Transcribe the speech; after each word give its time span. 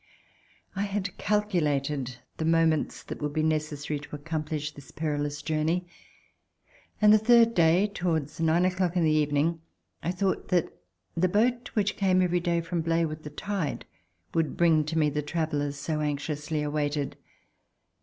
I 0.75 0.81
had 0.81 1.15
calculated 1.19 2.17
the 2.37 2.43
moments 2.45 3.03
that 3.03 3.21
would 3.21 3.33
be 3.33 3.43
neces 3.43 3.85
sary 3.85 3.99
to 3.99 4.15
accomplish 4.15 4.71
this 4.73 4.89
perilous 4.89 5.43
journey, 5.43 5.85
and 6.99 7.13
the 7.13 7.19
third 7.19 7.53
day, 7.53 7.85
towards 7.85 8.39
nine 8.39 8.65
o'clock 8.65 8.97
in 8.97 9.03
the 9.03 9.11
evening, 9.11 9.61
I 10.01 10.09
thought 10.09 10.47
that 10.47 10.73
the 11.15 11.29
boat 11.29 11.67
which 11.75 11.97
came 11.97 12.23
every 12.23 12.39
day 12.39 12.61
from 12.61 12.81
Blaye 12.81 13.07
with 13.07 13.21
the 13.21 13.29
tide 13.29 13.85
would 14.33 14.57
bring 14.57 14.85
to 14.85 14.97
me 14.97 15.11
the 15.11 15.21
travelers 15.21 15.75
so 15.77 16.01
anxiously 16.01 16.63
awaited. 16.63 17.15